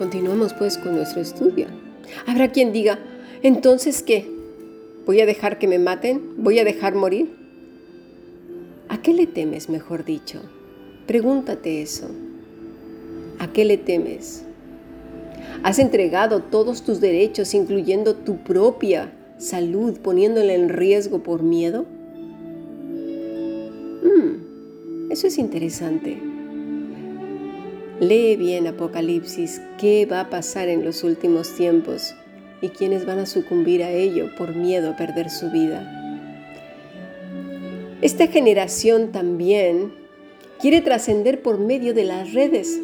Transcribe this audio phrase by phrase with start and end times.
[0.00, 1.66] Continuamos pues con nuestro estudio.
[2.26, 2.98] Habrá quien diga,
[3.42, 4.26] entonces ¿qué?
[5.04, 6.22] ¿Voy a dejar que me maten?
[6.38, 7.28] ¿Voy a dejar morir?
[8.88, 10.40] ¿A qué le temes, mejor dicho?
[11.06, 12.06] Pregúntate eso.
[13.40, 14.44] ¿A qué le temes?
[15.64, 21.84] ¿Has entregado todos tus derechos, incluyendo tu propia salud, poniéndola en riesgo por miedo?
[24.02, 26.29] Hmm, eso es interesante.
[28.00, 32.14] Lee bien Apocalipsis qué va a pasar en los últimos tiempos
[32.62, 35.86] y quiénes van a sucumbir a ello por miedo a perder su vida.
[38.00, 39.92] Esta generación también
[40.58, 42.80] quiere trascender por medio de las redes,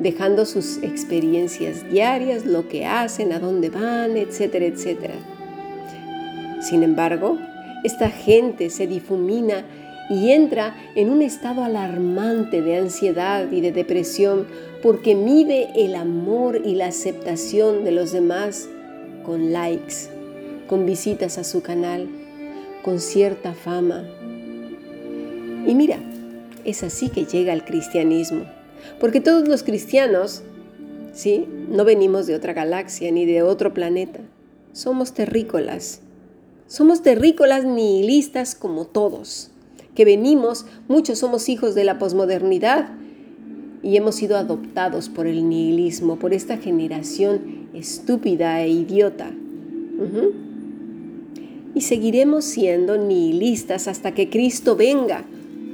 [0.00, 5.14] dejando sus experiencias diarias, lo que hacen, a dónde van, etcétera, etcétera.
[6.60, 7.38] Sin embargo,
[7.84, 9.64] esta gente se difumina
[10.10, 14.46] y entra en un estado alarmante de ansiedad y de depresión
[14.82, 18.68] porque mide el amor y la aceptación de los demás
[19.24, 20.10] con likes,
[20.68, 22.08] con visitas a su canal,
[22.82, 24.04] con cierta fama.
[25.66, 25.98] Y mira,
[26.64, 28.44] es así que llega el cristianismo,
[29.00, 30.42] porque todos los cristianos,
[31.14, 31.46] ¿sí?
[31.70, 34.20] No venimos de otra galaxia ni de otro planeta,
[34.72, 36.00] somos terrícolas.
[36.66, 39.50] Somos terrícolas nihilistas como todos
[39.94, 42.88] que venimos, muchos somos hijos de la posmodernidad
[43.82, 49.30] y hemos sido adoptados por el nihilismo, por esta generación estúpida e idiota.
[51.74, 55.24] Y seguiremos siendo nihilistas hasta que Cristo venga,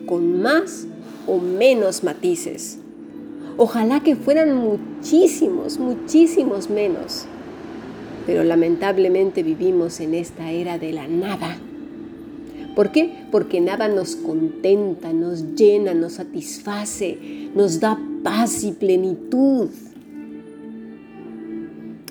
[0.07, 0.87] con más
[1.27, 2.79] o menos matices.
[3.57, 7.27] Ojalá que fueran muchísimos, muchísimos menos.
[8.27, 11.59] Pero lamentablemente vivimos en esta era de la nada
[12.75, 13.25] ¿Por qué?
[13.31, 19.69] Porque nada nos contenta, nos llena, nos satisface, nos da paz y plenitud.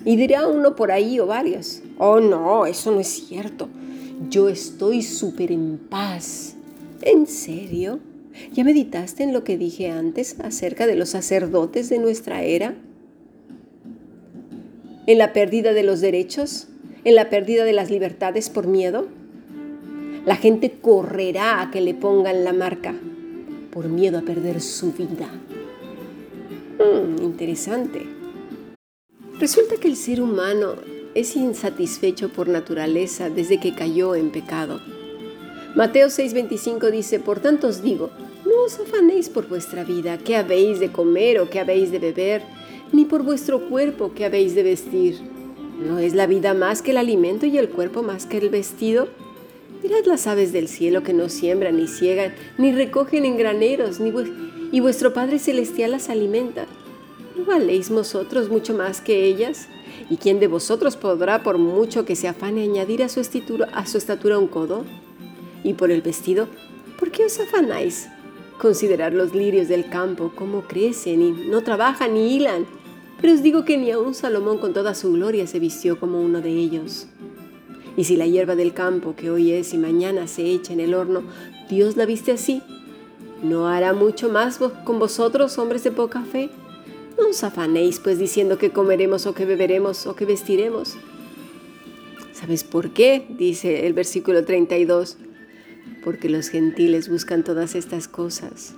[0.06, 3.70] Y dirá uno por ahí o varios, oh no, eso no es cierto.
[4.30, 6.56] Yo estoy súper en paz.
[7.02, 8.00] ¿En serio?
[8.54, 12.76] ¿Ya meditaste en lo que dije antes acerca de los sacerdotes de nuestra era?
[15.08, 16.68] ¿En la pérdida de los derechos?
[17.04, 19.08] ¿En la pérdida de las libertades por miedo?
[20.30, 22.94] La gente correrá a que le pongan la marca
[23.72, 25.28] por miedo a perder su vida.
[26.78, 28.06] Hmm, interesante.
[29.40, 30.76] Resulta que el ser humano
[31.16, 34.80] es insatisfecho por naturaleza desde que cayó en pecado.
[35.74, 38.12] Mateo 6:25 dice, por tanto os digo,
[38.46, 42.44] no os afanéis por vuestra vida, qué habéis de comer o qué habéis de beber,
[42.92, 45.22] ni por vuestro cuerpo, qué habéis de vestir.
[45.80, 49.08] ¿No es la vida más que el alimento y el cuerpo más que el vestido?
[49.82, 54.12] Mirad las aves del cielo que no siembran ni ciegan, ni recogen en graneros, ni
[54.72, 56.66] y vuestro Padre Celestial las alimenta.
[57.38, 59.68] ¿No valéis vosotros mucho más que ellas?
[60.10, 63.98] ¿Y quién de vosotros podrá, por mucho que se afane, añadir a su, a su
[63.98, 64.84] estatura un codo?
[65.64, 66.48] Y por el vestido,
[67.00, 68.10] ¿por qué os afanáis?
[68.60, 72.66] Considerad los lirios del campo, cómo crecen y no trabajan ni hilan.
[73.22, 76.42] Pero os digo que ni aun Salomón con toda su gloria se vistió como uno
[76.42, 77.08] de ellos.
[78.00, 80.94] Y si la hierba del campo que hoy es y mañana se echa en el
[80.94, 81.22] horno,
[81.70, 82.62] Dios la viste así,
[83.44, 86.50] ¿no hará mucho más con vosotros, hombres de poca fe?
[87.18, 90.96] No os afanéis pues diciendo que comeremos o que beberemos o que vestiremos.
[92.32, 93.28] ¿Sabes por qué?
[93.38, 95.18] Dice el versículo 32.
[96.02, 98.76] Porque los gentiles buscan todas estas cosas,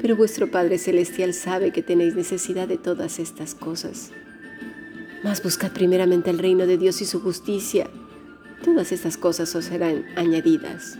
[0.00, 4.10] pero vuestro Padre Celestial sabe que tenéis necesidad de todas estas cosas.
[5.22, 7.88] Mas buscad primeramente el reino de Dios y su justicia
[8.62, 10.98] Todas estas cosas os serán añadidas.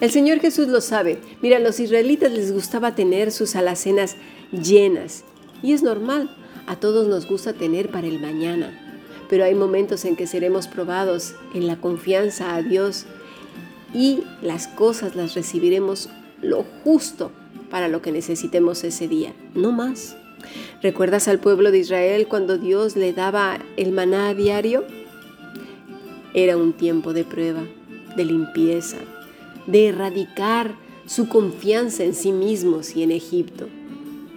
[0.00, 1.18] El Señor Jesús lo sabe.
[1.42, 4.16] Mira, a los israelitas les gustaba tener sus alacenas
[4.52, 5.24] llenas.
[5.62, 6.30] Y es normal,
[6.66, 8.78] a todos nos gusta tener para el mañana.
[9.28, 13.06] Pero hay momentos en que seremos probados en la confianza a Dios
[13.92, 16.08] y las cosas las recibiremos
[16.42, 17.32] lo justo
[17.70, 20.16] para lo que necesitemos ese día, no más.
[20.82, 24.84] ¿Recuerdas al pueblo de Israel cuando Dios le daba el maná diario?
[26.34, 27.64] Era un tiempo de prueba,
[28.16, 28.98] de limpieza,
[29.66, 30.74] de erradicar
[31.06, 33.68] su confianza en sí mismos y en Egipto.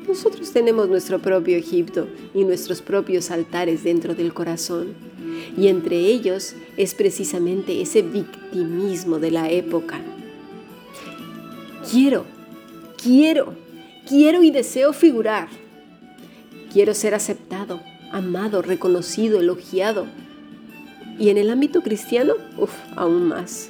[0.07, 4.93] Nosotros tenemos nuestro propio Egipto y nuestros propios altares dentro del corazón.
[5.57, 10.01] Y entre ellos es precisamente ese victimismo de la época.
[11.89, 12.25] Quiero,
[13.01, 13.53] quiero,
[14.07, 15.49] quiero y deseo figurar.
[16.71, 20.07] Quiero ser aceptado, amado, reconocido, elogiado,
[21.21, 23.69] y en el ámbito cristiano, uff, aún más.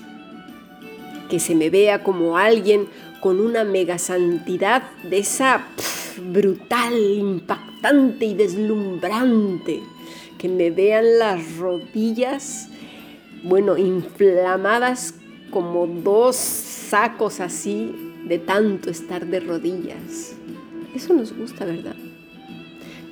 [1.30, 2.88] Que se me vea como alguien
[3.20, 5.68] con una mega santidad de esa
[6.32, 9.82] brutal, impactante y deslumbrante.
[10.38, 12.70] Que me vean las rodillas,
[13.44, 15.14] bueno, inflamadas
[15.52, 17.94] como dos sacos así
[18.24, 20.38] de tanto estar de rodillas.
[20.96, 21.98] Eso nos gusta, ¿verdad?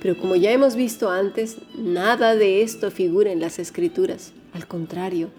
[0.01, 4.33] Pero como ya hemos visto antes, nada de esto figura en las escrituras.
[4.53, 5.29] Al contrario,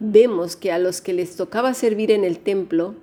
[0.00, 2.94] vemos que a los que les tocaba servir en el templo,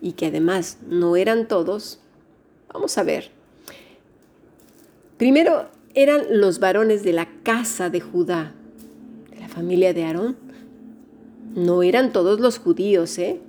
[0.00, 1.98] y que además no eran todos,
[2.72, 3.30] vamos a ver.
[5.16, 8.54] Primero eran los varones de la casa de Judá,
[9.30, 10.36] de la familia de Aarón.
[11.54, 13.40] No eran todos los judíos, ¿eh?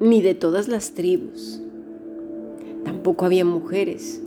[0.00, 1.60] Ni de todas las tribus.
[2.84, 4.22] Tampoco había mujeres.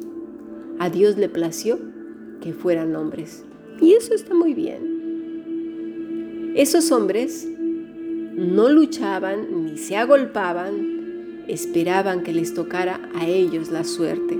[0.79, 1.79] A Dios le plació
[2.41, 3.44] que fueran hombres.
[3.81, 4.97] Y eso está muy bien.
[6.56, 7.47] Esos hombres
[8.35, 14.38] no luchaban ni se agolpaban, esperaban que les tocara a ellos la suerte.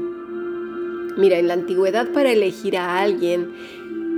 [1.18, 3.52] Mira, en la antigüedad para elegir a alguien,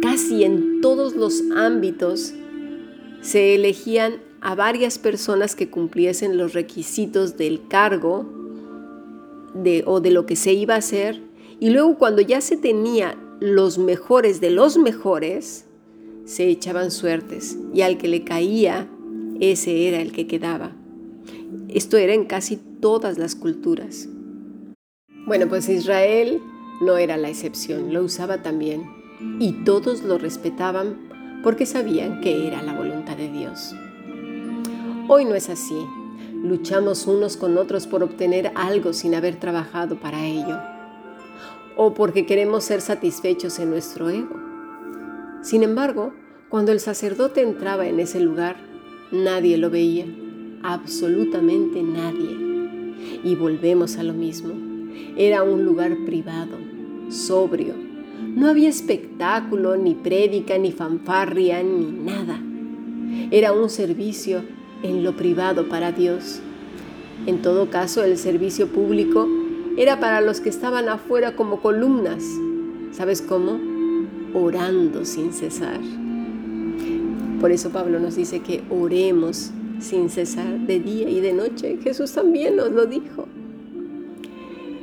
[0.01, 2.33] casi en todos los ámbitos,
[3.21, 8.25] se elegían a varias personas que cumpliesen los requisitos del cargo
[9.85, 11.21] o de lo que se iba a hacer.
[11.59, 15.65] Y luego cuando ya se tenía los mejores de los mejores,
[16.25, 18.87] se echaban suertes y al que le caía
[19.39, 20.71] ese era el que quedaba.
[21.69, 24.07] Esto era en casi todas las culturas.
[25.25, 26.41] Bueno, pues Israel
[26.81, 28.83] no era la excepción, lo usaba también.
[29.39, 33.73] Y todos lo respetaban porque sabían que era la voluntad de Dios.
[35.07, 35.75] Hoy no es así.
[36.43, 40.57] Luchamos unos con otros por obtener algo sin haber trabajado para ello.
[41.81, 44.35] O porque queremos ser satisfechos en nuestro ego.
[45.41, 46.13] Sin embargo,
[46.49, 48.57] cuando el sacerdote entraba en ese lugar,
[49.11, 50.05] Nadie lo veía,
[50.61, 52.37] absolutamente nadie.
[53.23, 54.53] Y volvemos a lo mismo.
[55.17, 56.57] Era un lugar privado,
[57.09, 57.73] sobrio.
[58.35, 62.39] No había espectáculo, ni prédica, ni fanfarria, ni nada.
[63.31, 64.43] Era un servicio
[64.83, 66.39] en lo privado para Dios.
[67.25, 69.27] En todo caso, el servicio público
[69.77, 72.23] era para los que estaban afuera como columnas.
[72.91, 73.59] ¿Sabes cómo?
[74.33, 75.79] Orando sin cesar.
[77.39, 81.77] Por eso Pablo nos dice que oremos sin cesar de día y de noche.
[81.81, 83.27] Jesús también nos lo dijo.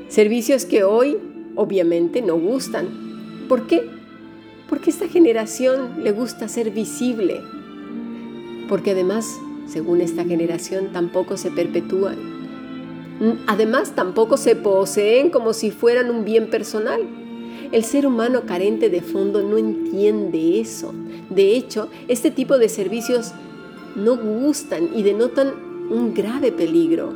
[0.09, 1.19] Servicios que hoy
[1.55, 3.47] obviamente no gustan.
[3.49, 3.89] ¿Por qué?
[4.69, 7.41] Porque esta generación le gusta ser visible.
[8.69, 12.36] Porque además, según esta generación, tampoco se perpetúan.
[13.47, 17.01] Además, tampoco se poseen como si fueran un bien personal.
[17.73, 20.93] El ser humano carente de fondo no entiende eso.
[21.31, 23.33] De hecho, este tipo de servicios
[23.97, 25.55] no gustan y denotan
[25.91, 27.13] un grave peligro.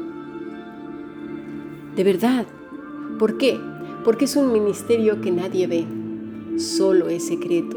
[1.94, 2.46] De verdad.
[3.19, 3.61] ¿Por qué?
[4.03, 5.85] Porque es un ministerio que nadie ve,
[6.58, 7.76] solo es secreto.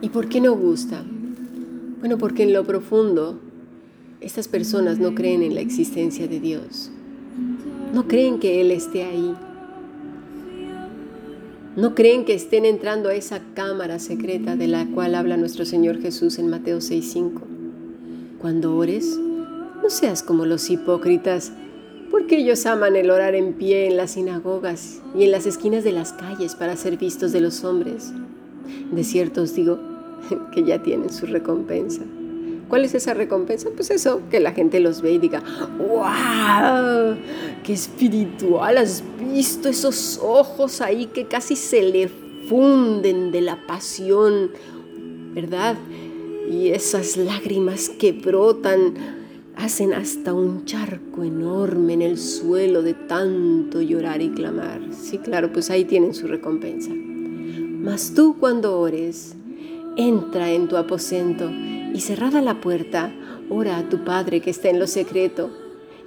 [0.00, 1.04] ¿Y por qué no gusta?
[1.98, 3.38] Bueno, porque en lo profundo
[4.20, 6.90] estas personas no creen en la existencia de Dios.
[7.94, 9.34] No creen que Él esté ahí.
[11.76, 16.00] No creen que estén entrando a esa cámara secreta de la cual habla nuestro Señor
[16.00, 17.42] Jesús en Mateo 6:5.
[18.38, 19.18] Cuando ores,
[19.82, 21.52] no seas como los hipócritas,
[22.10, 25.92] porque ellos aman el orar en pie en las sinagogas y en las esquinas de
[25.92, 28.12] las calles para ser vistos de los hombres.
[28.92, 29.78] De cierto os digo
[30.52, 32.02] que ya tienen su recompensa.
[32.70, 33.68] ¿Cuál es esa recompensa?
[33.74, 35.42] Pues eso, que la gente los ve y diga,
[35.76, 37.16] ¡wow!
[37.64, 38.78] ¡Qué espiritual!
[38.78, 42.08] ¿Has visto esos ojos ahí que casi se le
[42.48, 44.52] funden de la pasión,
[45.34, 45.76] ¿verdad?
[46.48, 48.94] Y esas lágrimas que brotan
[49.56, 54.80] hacen hasta un charco enorme en el suelo de tanto llorar y clamar.
[54.92, 56.90] Sí, claro, pues ahí tienen su recompensa.
[56.92, 59.34] Mas tú cuando ores,
[59.96, 61.50] entra en tu aposento
[62.00, 63.12] cerrada la puerta,
[63.48, 65.50] ora a tu Padre que está en lo secreto,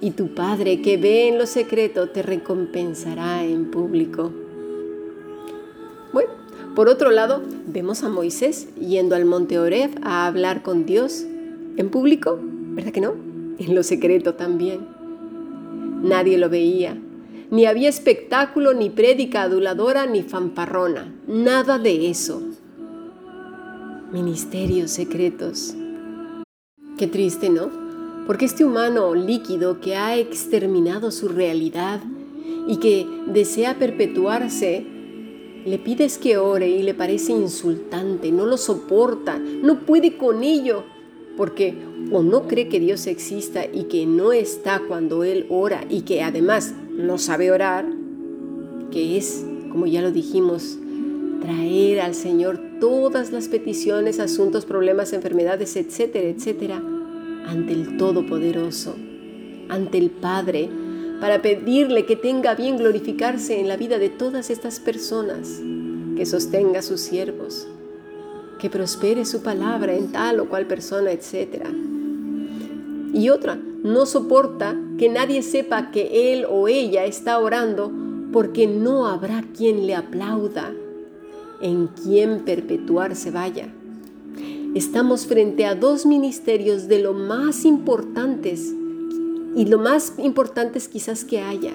[0.00, 4.32] y tu Padre que ve en lo secreto te recompensará en público.
[6.12, 6.30] Bueno,
[6.74, 11.24] por otro lado, vemos a Moisés yendo al monte Oreb a hablar con Dios
[11.76, 13.14] en público, ¿verdad que no?
[13.58, 14.86] En lo secreto también.
[16.02, 16.96] Nadie lo veía,
[17.50, 22.42] ni había espectáculo, ni prédica aduladora, ni fanfarrona, nada de eso
[24.14, 25.74] ministerios secretos.
[26.96, 27.70] Qué triste, ¿no?
[28.26, 32.00] Porque este humano líquido que ha exterminado su realidad
[32.68, 34.86] y que desea perpetuarse,
[35.66, 40.84] le pides que ore y le parece insultante, no lo soporta, no puede con ello,
[41.36, 41.74] porque
[42.12, 46.22] o no cree que Dios exista y que no está cuando Él ora y que
[46.22, 47.86] además no sabe orar,
[48.92, 50.78] que es, como ya lo dijimos,
[51.40, 56.82] traer al Señor todas las peticiones, asuntos, problemas, enfermedades, etcétera, etcétera,
[57.46, 58.94] ante el Todopoderoso,
[59.68, 60.68] ante el Padre,
[61.20, 65.60] para pedirle que tenga bien glorificarse en la vida de todas estas personas,
[66.16, 67.66] que sostenga a sus siervos,
[68.58, 71.70] que prospere su palabra en tal o cual persona, etcétera.
[73.12, 77.92] Y otra, no soporta que nadie sepa que él o ella está orando
[78.32, 80.72] porque no habrá quien le aplauda,
[81.60, 83.72] en quien perpetuarse vaya.
[84.74, 88.74] Estamos frente a dos ministerios de lo más importantes
[89.54, 91.72] y lo más importantes quizás que haya,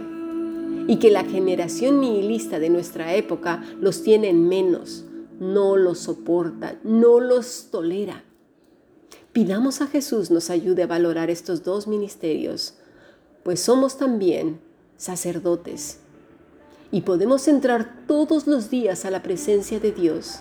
[0.88, 5.06] y que la generación nihilista de nuestra época los tiene en menos,
[5.40, 8.26] no los soporta, no los tolera.
[9.32, 12.74] Pidamos a Jesús nos ayude a valorar estos dos ministerios,
[13.44, 14.60] pues somos también
[14.98, 16.00] sacerdotes
[16.92, 20.40] y podemos entrar todos los días a la presencia de Dios,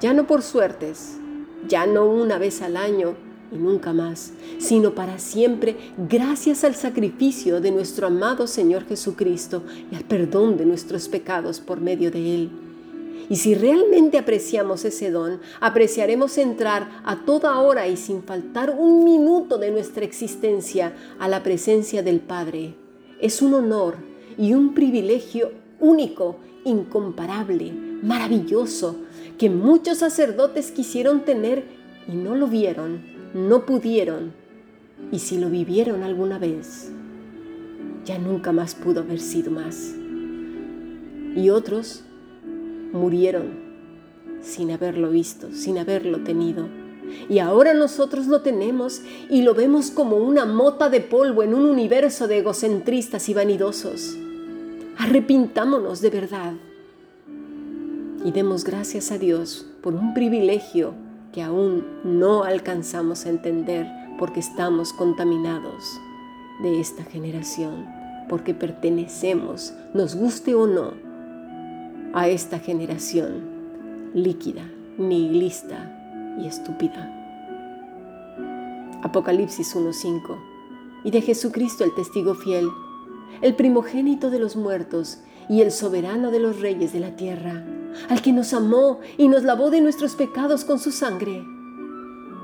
[0.00, 1.18] ya no por suertes,
[1.66, 3.16] ya no una vez al año
[3.52, 9.96] y nunca más, sino para siempre, gracias al sacrificio de nuestro amado Señor Jesucristo y
[9.96, 12.50] al perdón de nuestros pecados por medio de Él.
[13.30, 19.04] Y si realmente apreciamos ese don, apreciaremos entrar a toda hora y sin faltar un
[19.04, 22.74] minuto de nuestra existencia a la presencia del Padre.
[23.20, 23.96] Es un honor
[24.38, 28.96] y un privilegio único, incomparable, maravilloso,
[29.36, 31.64] que muchos sacerdotes quisieron tener
[32.08, 33.02] y no lo vieron,
[33.34, 34.32] no pudieron,
[35.12, 36.90] y si lo vivieron alguna vez,
[38.04, 39.94] ya nunca más pudo haber sido más.
[41.36, 42.04] Y otros
[42.92, 43.68] murieron
[44.40, 46.66] sin haberlo visto, sin haberlo tenido.
[47.28, 51.64] Y ahora nosotros lo tenemos y lo vemos como una mota de polvo en un
[51.64, 54.16] universo de egocentristas y vanidosos.
[54.98, 56.54] Arrepintámonos de verdad
[58.24, 60.92] y demos gracias a Dios por un privilegio
[61.32, 63.86] que aún no alcanzamos a entender
[64.18, 66.00] porque estamos contaminados
[66.64, 67.86] de esta generación,
[68.28, 70.94] porque pertenecemos, nos guste o no,
[72.12, 73.44] a esta generación
[74.14, 77.14] líquida, nihilista y estúpida.
[79.04, 80.36] Apocalipsis 1.5
[81.04, 82.68] y de Jesucristo el testigo fiel,
[83.42, 85.18] el primogénito de los muertos
[85.48, 87.64] y el soberano de los reyes de la tierra
[88.08, 91.44] al que nos amó y nos lavó de nuestros pecados con su sangre,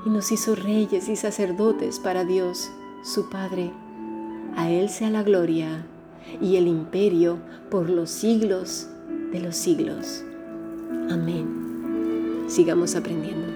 [0.07, 2.71] y nos hizo reyes y sacerdotes para Dios,
[3.03, 3.73] su Padre.
[4.57, 5.87] A Él sea la gloria
[6.41, 7.39] y el imperio
[7.71, 8.89] por los siglos
[9.33, 10.23] de los siglos.
[11.11, 12.45] Amén.
[12.49, 13.54] Sigamos aprendiendo.